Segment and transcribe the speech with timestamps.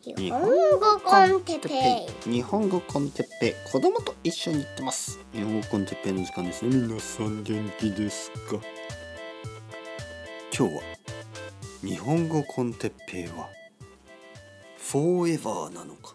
[0.00, 2.32] 日本語コンテッペイ。
[2.32, 3.54] 日本語コンテッペイ。
[3.70, 5.18] 子供と一緒に行ってます。
[5.32, 6.76] 日本語コンテッペイの時間ですね。
[6.76, 8.60] 皆さん元気ですか？
[10.56, 10.82] 今日は
[11.82, 13.48] 日本語コンテッペイは
[14.78, 16.14] forever なのか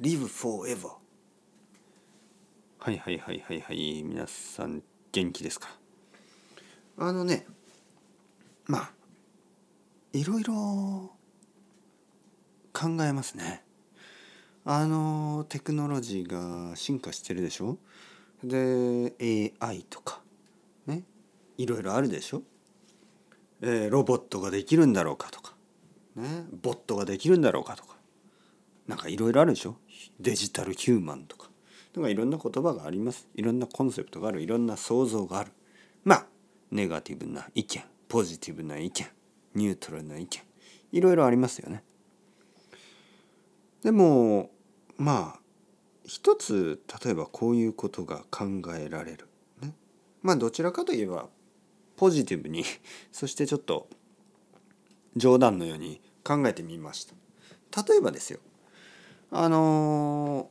[0.00, 0.92] ？live forever
[2.78, 4.02] はいはいはいはいはい。
[4.02, 4.82] 皆さん
[5.12, 5.68] 元気ですか？
[6.96, 7.46] あのね
[8.64, 8.90] まあ
[10.14, 11.12] いろいろ
[12.72, 13.64] 考えますね。
[14.64, 17.78] あのテクノロジーが進化してるでしょ？
[18.44, 19.14] で
[19.60, 20.20] AI とか
[20.86, 21.02] ね
[21.58, 22.42] いろいろあるでしょ、
[23.60, 25.54] えー、ロボットができるんだろうかとか、
[26.16, 27.96] ね、ボットができるんだろうかとか
[28.86, 29.76] なんかいろいろあるでしょ？
[30.18, 31.50] デジタルヒューマンとか
[31.94, 33.28] なんかいろんな言葉があります。
[33.34, 34.42] いろんなコンセプトがある。
[34.42, 35.52] いろんな想像がある。
[36.04, 36.26] まあ
[36.70, 39.06] ネガティブな意見ポジティブな意見
[39.54, 40.42] ニュートラルな意見
[40.92, 41.82] いろいろありますよね。
[43.82, 44.50] でも
[44.96, 45.40] まあ
[46.04, 49.28] 一つ例えばこういうことが考えられる。
[49.62, 49.74] ね、
[50.22, 51.28] まあどちらかといえば
[51.96, 52.64] ポジティブに
[53.12, 53.88] そしてちょっと
[55.16, 57.14] 冗談のように考えてみました。
[57.86, 58.40] 例えばですよ
[59.30, 60.50] あの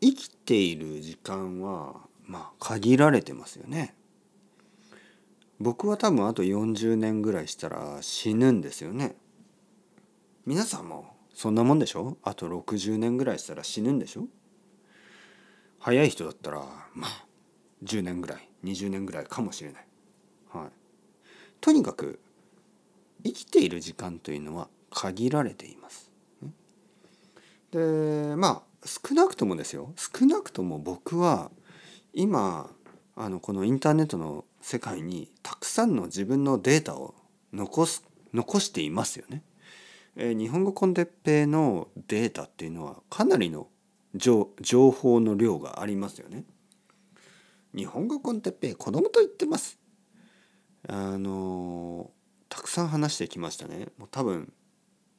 [0.00, 3.96] 生きている時間はまあ限られてますよね。
[5.58, 9.16] 僕は多分あと40年ぐらいしたら死ぬんですよね。
[10.44, 12.16] 皆さんもそんなもんでしょ？
[12.22, 14.26] あと60年ぐらいしたら死ぬんでしょ？
[15.78, 16.62] 早い人だったら
[16.94, 17.26] まあ
[17.84, 19.86] 10年ぐらい20年ぐらいかもしれない。
[20.48, 20.68] はい、
[21.60, 22.18] とにかく
[23.22, 26.10] 生きている時間というのは限られています。
[27.70, 31.50] でまあ少なくともですよ少なくとも僕は
[32.14, 32.70] 今
[33.14, 37.14] あのこのインターネットの世界にたくさんの自分のデータを
[37.52, 39.42] 残す残していますよね。
[40.16, 43.68] えー、日本語コンテッペイのデータっていうのはかなりの
[44.14, 44.50] 情
[44.90, 46.44] 報の量がありますよね。
[47.74, 49.78] 日本語コンテッペイ子供と言ってます。
[50.88, 52.10] あの
[52.48, 53.88] たくさん話してきましたね。
[53.98, 54.52] もう多分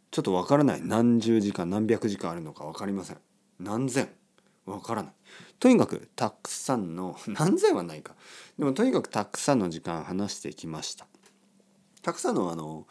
[0.09, 3.17] ちょっとわからない何十時間何百時間あるのか分かりません。
[3.59, 4.09] 何千
[4.65, 5.13] わからない。
[5.59, 8.15] とにかくたくさんの 何千はないか。
[8.57, 11.05] でもとにかくたくさんの時間話してきました。
[12.01, 12.87] たくさんのあの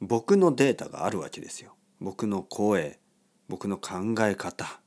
[0.00, 1.74] 僕のデータがあるわけですよ。
[2.00, 2.98] 僕の声
[3.48, 4.80] 僕の考え方、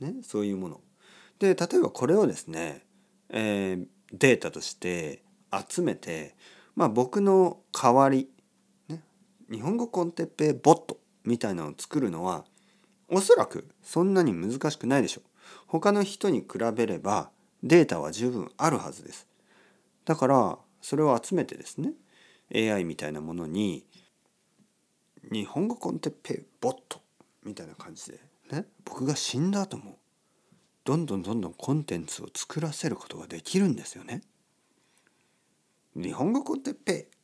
[0.00, 0.80] ね、そういうもの。
[1.38, 2.86] で例えばこれをですね、
[3.28, 5.22] えー、データとして
[5.68, 6.34] 集めて、
[6.76, 8.30] まあ、僕の代わり、
[8.88, 9.02] ね、
[9.50, 12.44] 日本語コンテッペイボットみたいなのを作るのは
[13.08, 15.24] おそらくそんなに難しくないでしょう。
[15.66, 17.30] 他の人に比べれば
[17.62, 19.26] データは十分あるはずです。
[20.04, 21.92] だからそれを集めてですね
[22.54, 23.84] AI みたいなものに
[25.30, 27.00] 日本語コンテッペイボット
[27.44, 28.20] みたいな感じで
[28.52, 28.66] ね。
[28.84, 29.98] 僕が死んだ後も
[30.84, 34.22] どんどんどんどんコンテンツを作らせることができるんですよね。
[35.96, 37.16] 日本語コンテッペイ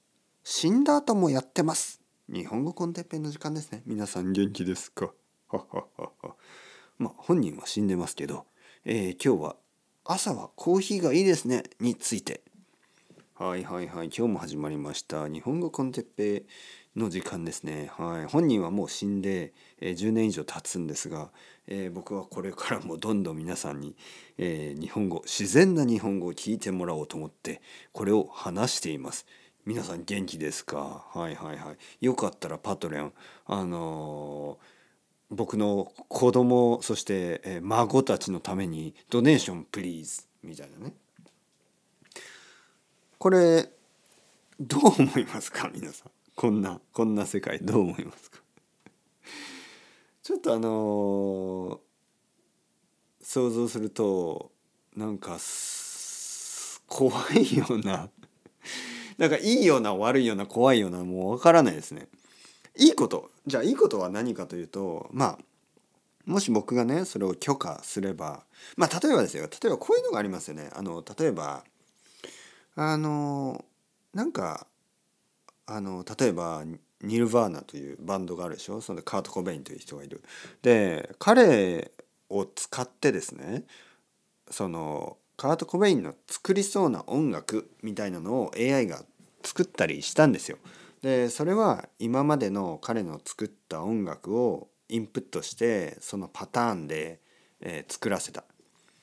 [0.42, 2.00] 死んだ後もやってます。
[2.28, 3.82] 日本語コンテッペイの時間ですね。
[3.86, 5.12] 皆さん元気ですか？
[6.98, 8.46] まあ本人は死んでますけど、
[8.84, 9.56] えー、今日は
[10.04, 11.62] 朝はコーヒーがいいですね。
[11.78, 12.42] について。
[13.34, 14.06] はいはいはい。
[14.06, 15.28] 今日も始まりました。
[15.28, 16.36] 日本語コンテッペ。
[16.38, 16.42] イ
[16.96, 17.90] の時間ですね。
[17.96, 18.26] はい。
[18.26, 21.30] 本人はもう死んで、えー、10年以上経つんですが、
[21.66, 23.96] えー、僕はこれからもどんどん皆さんに、
[24.36, 29.26] えー、日本語自然な日本語を聞いてもらおうと思ってこれを話しています。
[29.64, 31.06] 皆さん元気ですか？
[31.14, 32.04] はいはいはい。
[32.04, 33.12] よかったらパトレオン
[33.46, 34.58] あの
[35.30, 40.92] 僕の子供そして、え孫たちのためにドネーションプリーズみたいなね。
[43.18, 43.70] これ
[44.60, 45.70] どう思いますか？
[45.72, 46.10] 皆さん。
[46.34, 48.40] こんなこんな世界どう思いますか？
[50.22, 54.50] ちょっとあのー、想像すると
[54.96, 55.38] なんか
[56.86, 58.08] 怖いような
[59.18, 62.08] なんかいいような悪いような怖いようなもうわからないですね。
[62.76, 65.44] いいことじゃあいいことは何かというとまあ
[66.24, 68.44] もし僕がねそれを許可すれば
[68.76, 70.70] まあ例えばですよ例えばこういうのがありますよね。
[70.72, 71.64] あの例えば
[72.74, 73.64] あの
[74.14, 74.66] なんか
[75.66, 76.64] あの例えば
[77.02, 78.80] ニルヴァーナというバンドがあるでしょ？
[78.80, 80.22] そのカート・コベインという人がいる。
[80.62, 81.90] で彼
[82.28, 83.64] を使ってですね
[84.50, 89.02] そのカート・コベインの作りそうな音楽みたいなのを AI が
[89.42, 90.58] 作ったりしたんですよ。
[91.02, 97.18] でそれは今までの彼の作った音楽をインプットしてそのパターンで、
[97.60, 98.44] えー、作らせた。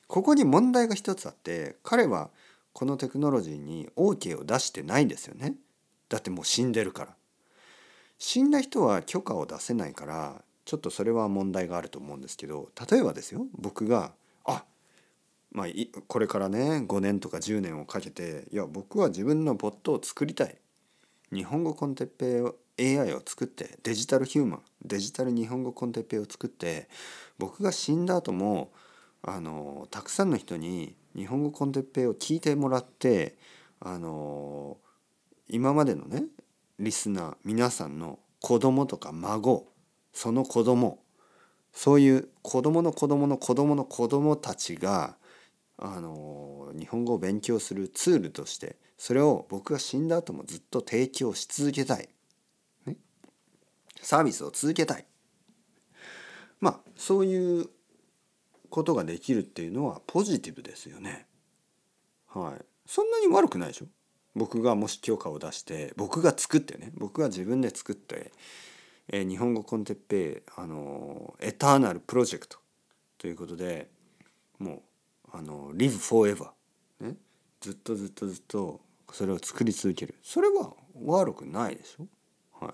[0.07, 2.29] ここに問題が一つあって彼は
[2.73, 5.55] このテクノロジーに OK を出してないんですよね。
[6.09, 7.15] だってもう死んでるから。
[8.19, 14.11] 死んだ人は許可を出せないからちょっとそれは問題があると思うんですけど例えばですよ僕が
[14.43, 14.65] あ
[15.51, 15.67] まあ
[16.07, 20.57] これからね5年とか10年をかけていや僕は自分のボットを作りたい
[21.33, 22.43] 日本語コンテッペ
[22.83, 26.89] イ AI を作ってデジタルヒューマンデジタル日本語コンテッペイを作って
[27.37, 28.71] 僕が死んだ後も
[29.23, 33.37] あのたくさんの人に日本語コンテッペイを聞いてもらって
[33.79, 34.77] あの
[35.49, 36.23] 今までのね
[36.79, 39.67] リスナー皆さんの子供とか孫
[40.13, 40.99] その子供
[41.73, 45.17] そういう子供の子供の子供の子供たちが
[45.77, 52.09] あの日本語を勉強するツールとしてそれを僕が死んだ後もずっと提供し続けたい、
[52.85, 52.97] ね、
[54.01, 55.05] サービスを続けたい。
[56.59, 57.69] まあそういう
[58.69, 61.27] ことができるっていうのはポジティブですよね。
[62.27, 62.65] はい。
[62.85, 63.85] そんなに悪くないでしょ？
[64.39, 68.31] 僕がもし許可を出して僕が作ってね僕が自分で作って、
[69.09, 72.57] えー、日本語コンテッペイあのエターナルプロジェクト
[73.17, 73.89] ということで
[74.57, 74.81] も
[75.33, 76.49] うあの live forever、
[77.01, 77.15] ね、
[77.61, 78.81] ずっとずっとずっと
[79.11, 80.15] それを作り続ける。
[80.23, 80.73] それは
[81.05, 82.07] 悪くないでしょ？
[82.65, 82.73] はい。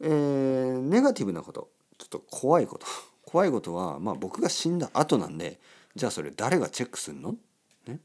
[0.00, 1.70] えー、ネガティブなこと。
[1.98, 2.86] ちょっと怖いこと。
[3.24, 5.60] 怖いことはまあ僕が死んだ後なんで
[5.94, 7.36] じゃあそれ誰がチェックすんの？
[7.86, 8.00] ね。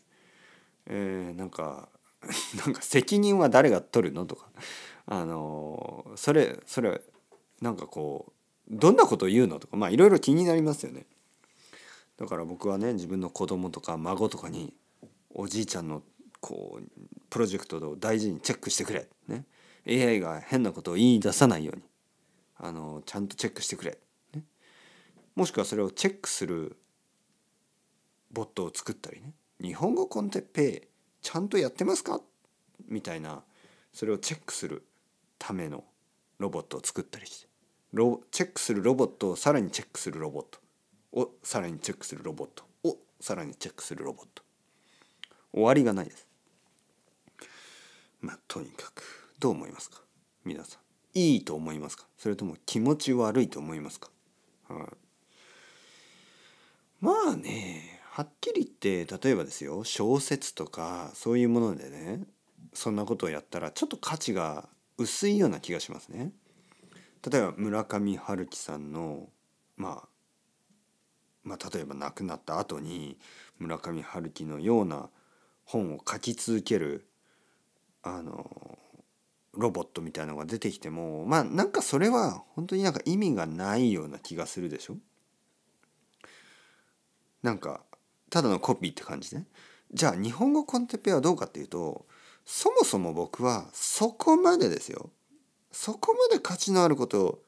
[0.88, 1.90] えー、なんか
[2.66, 4.50] なんか責任は誰が取るのとか。
[5.12, 7.02] あのそれそれ
[7.62, 8.32] なんかこ
[8.70, 9.76] うどんなことを言うのとか。
[9.78, 11.06] まあいろいろ気になりますよね。
[12.18, 14.74] だから僕はね自分の子供とか孫とかに
[15.34, 16.04] おじいちゃんの
[16.42, 16.88] こう
[17.30, 19.46] プロジェクトを大事にチェックしてくれ、ね、
[19.88, 21.84] AI が変なことを言い出さないように。
[22.62, 23.98] あのちゃんとチェックしてくれ、
[24.34, 24.44] ね、
[25.34, 26.76] もしくはそれをチェックする
[28.32, 29.34] ボットを作ったりね。
[29.62, 30.89] 日本語コンテッペイ
[31.22, 32.22] ちゃんとやってますか？
[32.88, 33.44] みたいな
[33.94, 34.86] それをチェックする
[35.38, 35.84] ための
[36.38, 37.50] ロボットを作ったりして。
[37.92, 40.60] ロチェックするロボットをさらにチェックするロボット
[41.12, 44.44] をさらにチェックするロボットをさらにチェックするロボット。
[45.52, 46.28] 終わりがないです。
[48.22, 50.02] まあとにかくどう思いますか？
[50.46, 51.18] 皆さん。
[51.18, 52.06] いいと思いますか？
[52.18, 54.10] それとも気持ち悪いと思いますか、
[54.68, 54.88] はい、
[57.02, 57.99] まあね。
[58.12, 62.22] はっきり言って例えばですよ小説とかそういうものでね
[62.74, 64.68] そんなことをやったらちょっと価値が
[64.98, 66.32] 薄いような気がしますね。
[67.30, 69.30] 例えば村上春樹さんの
[69.78, 70.10] まあ
[71.44, 73.18] まあ、例えば亡くなった後に
[73.58, 75.10] 村上春樹のような
[75.64, 77.08] 本を書き続ける
[78.04, 78.78] あの
[79.54, 84.98] ロボットみたいなのが出てきてもまあなんかそれは本当になんか意味がないような気がするでしょ
[87.42, 87.82] なんか
[88.30, 89.46] ただのコピーって感じね。
[89.92, 92.06] じゃあ日本語コンテペはどうかっていうと
[92.46, 95.10] そもそも僕はそこまでですよ
[95.72, 97.40] そこまで価値のあることを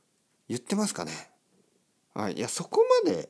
[0.49, 1.11] 言ってますかね
[2.13, 3.29] はい、いやそこまで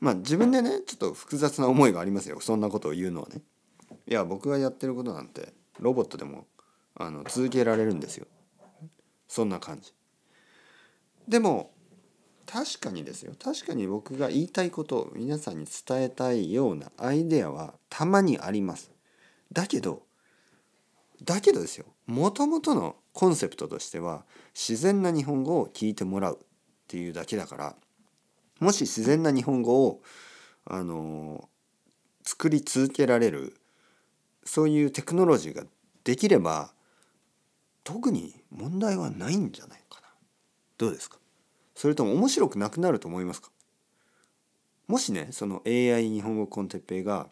[0.00, 3.42] まあ自分でねちょっと複雑な思いがありますよそんなことを言うのはね。
[4.06, 6.46] いや僕がやってることなんてロボットでも
[6.94, 8.26] あの続けられるんですよ。
[9.28, 9.92] そんな感じ。
[11.28, 11.72] でも
[12.46, 13.32] 確かにですよ。
[13.42, 18.90] 確かに僕が言いたいことを皆さんに伝えたいようなアイデアはたまにあります。
[19.52, 20.02] だけど
[21.22, 21.86] だけどですよ。
[22.06, 26.46] もともとのコンセプトとしては自然な日本語を聞いてもらうっ
[26.86, 27.76] ていうだけだから
[28.60, 30.02] もし自然な日本語を
[30.66, 31.48] あの
[32.24, 33.56] 作り続けられる
[34.44, 35.64] そういうテクノロジーが
[36.04, 36.72] できれば
[37.84, 40.08] 特に問題はないんじゃないかな。
[40.76, 41.18] どうですか？
[41.74, 43.50] それとも面白くなくなると思いますか？
[44.86, 47.28] もしねその AI 日本語コンテッペイが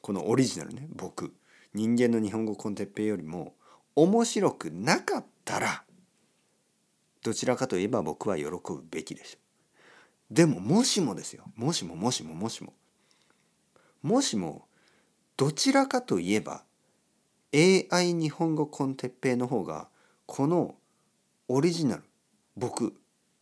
[0.00, 1.32] このオリジナルね僕
[1.74, 3.54] 人間の日本語コンテッペイよりも
[3.96, 5.84] 面白くなかったら
[7.22, 9.38] どちらかといえば僕は喜ぶべきでしょ
[10.30, 10.34] う。
[10.34, 11.44] でももしもですよ。
[11.56, 12.72] もしももしももしも。
[14.02, 14.66] もしも
[15.36, 16.64] どちらかといえば
[17.54, 19.88] AI 日本語コンテッペイの方が
[20.26, 20.74] この
[21.48, 22.02] オリジナル
[22.56, 22.94] 僕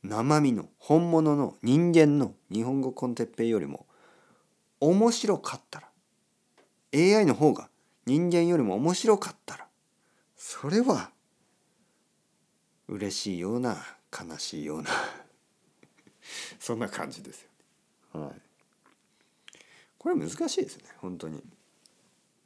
[0.03, 3.87] 生身の本物の人間の日本語コンテッペイよりも
[4.81, 5.89] 面白かったら
[6.95, 7.69] AI の方が
[8.07, 9.67] 人間よりも面白かったら
[10.37, 11.11] それは
[12.89, 13.77] 嬉しいような
[14.11, 14.91] 悲しいような
[16.59, 17.43] そんな感じです
[18.15, 18.27] よね。
[18.27, 18.43] はい。
[19.99, 21.43] これ難しいですね本当に。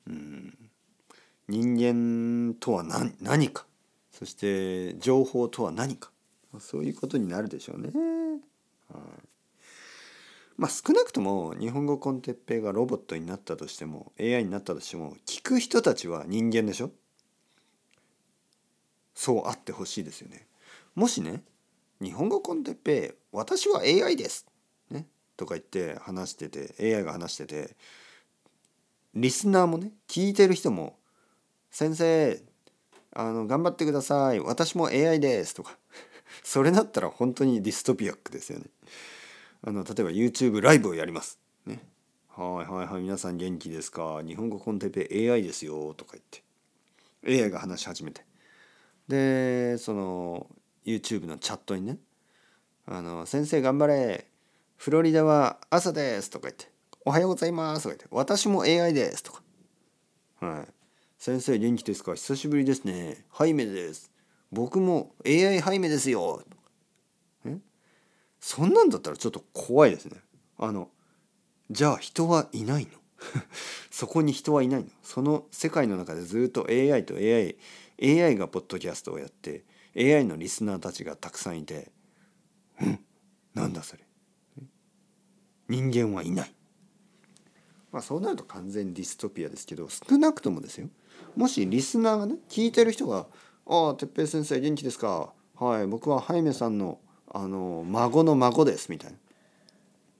[0.07, 0.59] うん
[1.47, 3.67] 人間とは何何か
[4.11, 6.11] そして情報とは何か
[6.61, 7.91] そういうことになるでしょうね。
[8.93, 9.03] はい、
[10.57, 16.91] まあ少なくとも日本語コンテッペイがロボットになったとしても AI になったとしても聞く人たちは人間でしょ？
[19.15, 20.47] そうあってほしいですよね。
[20.95, 21.43] もしね
[22.01, 24.47] 日本語コンテッペイ私は AI です、
[24.91, 25.07] ね、
[25.37, 27.77] とか言って話してて AI が話してて
[29.15, 30.99] リスナーもね聞いてる人も
[31.71, 32.41] 「先生
[33.13, 35.79] あの頑張ってください私も AI です」とか
[36.43, 38.67] それだったら本当にディストピアックですよね。
[39.63, 41.39] あの例えば YouTube ライブをやります。
[41.67, 41.81] ね。
[42.29, 44.23] はいはいはい皆さん元気ですか？
[44.27, 47.43] 日本語コンテペ AI ですよとか言って。
[47.45, 48.25] AI が話し始めて。
[49.09, 50.47] でその
[50.85, 51.99] YouTube のチャットにね
[52.87, 54.27] 「あの先生頑張れ。
[54.77, 56.71] フロリダは朝です」とか言って
[57.07, 59.43] 「おはようございます」とか言って「私も AI です」とか
[60.41, 60.73] 「はい。
[61.17, 62.15] 先生元気ですか？
[62.17, 63.25] 久しぶりですね。
[63.31, 64.11] ハイメです。
[64.55, 66.43] 僕も AI ハイメですよ」
[67.45, 67.59] え？
[68.41, 70.21] そんなんだったらちょっと怖いですね。
[70.59, 70.91] あの
[71.71, 72.91] じゃあ人はいないの？
[73.91, 74.91] そこに人はいないの？
[75.03, 77.57] その世界の中でずっと AI と AI
[78.03, 79.65] AI がポッドキャストをやって
[79.97, 81.91] AI のリスナーたちがたくさんいて
[82.81, 82.99] 「うん？
[83.55, 84.05] なんだそれ？
[85.69, 86.55] 人間はいない」
[87.91, 90.89] まあそうなると完全ディストピアですけど少なくともですよ。
[91.37, 93.27] もしリスナーがね聞いてる人が
[93.67, 96.99] 「ああ哲平先生元気ですかはい僕はハイメさんの
[97.33, 99.19] あの孫の孫です」みたいな。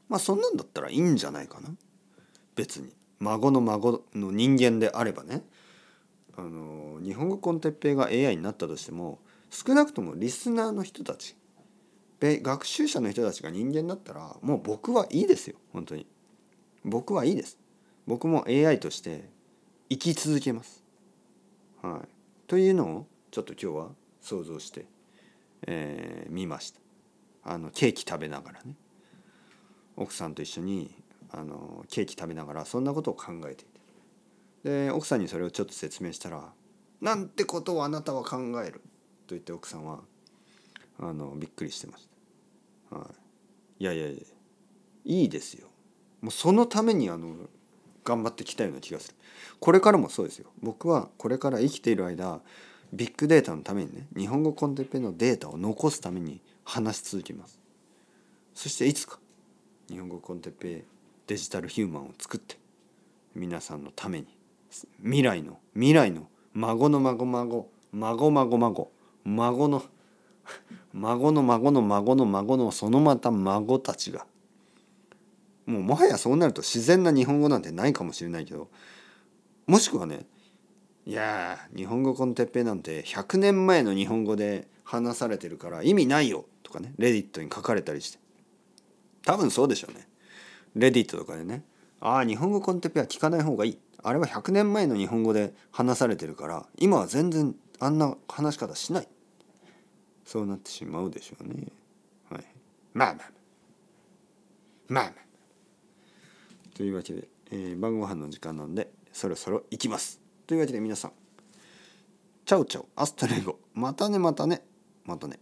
[0.09, 1.71] まあそんなんだったらいいんじゃないかな。
[2.57, 2.93] 別に。
[3.21, 5.43] 孫の孫の人間であればね。
[6.37, 9.21] あの日本語コンテッペイが AI になったとしても
[9.51, 11.37] 少なくともリスナーの人たち
[12.21, 16.07] 学習者の人たちが人間だったらもう僕はいいですよ本当に。
[16.85, 17.59] 僕はいいです。
[18.07, 19.31] 僕も AI として
[19.89, 20.83] 生き続けます。
[21.83, 22.09] はい。
[22.47, 23.89] というのをちょっと今日は
[24.21, 24.87] 想像して、
[25.67, 26.81] えー見ました
[27.43, 28.77] あのケーキ食べながらね
[29.97, 30.95] 奥さんと一緒に
[31.31, 33.67] あのケーキ食べながらそんなことを考えてい
[34.63, 36.53] てで奥さんにそれをちょっと説明したら
[37.03, 38.81] 「なんてことをあなたは考える」
[39.27, 40.05] と言って奥さんは
[41.01, 42.09] あのびっくりしてまし
[42.89, 42.97] た。
[42.97, 43.11] は
[43.81, 44.23] い、いやいやいや
[45.07, 45.69] いいですよ。
[46.21, 47.35] もうそのためにあの
[48.05, 49.17] 頑張ってきたような気がする。
[49.59, 50.53] これからもそうですよ。
[50.63, 52.41] 僕はこれから生きている間
[52.95, 57.59] ビッグデータのためにね日本語コンテッペのデータを残すために話し続けます。
[58.55, 59.19] そしていつか
[59.91, 60.85] 日本語コンテッペ
[61.27, 62.57] デジタルヒューマンを作って
[63.35, 64.27] 皆さんのために
[65.03, 68.91] 未来の未来の孫の孫孫孫孫孫
[69.25, 69.83] 孫の
[70.93, 74.27] 孫の孫の孫の孫のそのまた孫たちが
[75.67, 78.69] もうもはやそうなると自然な日本語なんてないかもしれないけど
[79.67, 80.27] もしくはね
[81.07, 88.19] いや日本語コンテッペなんて100年前の日本語で話されてるから意味ないよとかねレディットに書かれたりして。
[89.25, 90.07] 多分そうでしょうね。
[90.75, 91.65] レディットとかでね。
[92.01, 93.79] ああ日本語コンテッペは聞かない方がいい。
[94.03, 99.09] あれは100年前の日本語で話されてるから今は全然あんな話し方しない。
[100.25, 101.67] そうなってしまうでしょうね。
[102.31, 102.45] はい。
[102.93, 103.31] まあまあ。
[104.89, 105.15] まあまあ。
[106.77, 110.24] というわけで、えー晩ご飯の時間なんでそろそろ行きます。
[110.47, 111.13] というわけで皆さん
[112.45, 114.63] チャウチャウアスタレゴまたねまたね
[115.05, 115.39] またね。